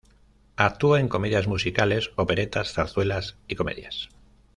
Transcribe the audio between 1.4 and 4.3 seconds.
musicales, operetas, zarzuelas y comedias.